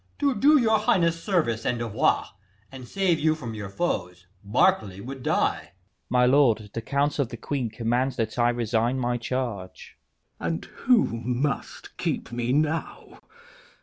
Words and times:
To 0.17 0.33
do 0.33 0.57
your 0.59 0.79
highness 0.79 1.23
service 1.23 1.63
and 1.63 1.77
devoir, 1.77 2.31
And 2.71 2.87
save 2.87 3.19
you 3.19 3.35
from 3.35 3.53
your 3.53 3.69
foes, 3.69 4.25
Berkeley 4.43 4.99
would 4.99 5.21
die. 5.21 5.57
Leices. 5.75 6.09
My 6.09 6.25
lord, 6.25 6.71
the 6.73 6.81
council 6.81 7.21
of 7.21 7.29
the 7.29 7.37
queen 7.37 7.69
command 7.69 8.13
That 8.13 8.39
I 8.39 8.49
resign 8.49 8.97
my 8.97 9.17
charge. 9.17 9.99
K. 10.39 10.45
Edw. 10.47 10.53
And 10.55 10.65
who 10.65 11.05
must 11.23 11.97
keep 11.97 12.31
me 12.31 12.51
now? 12.51 13.19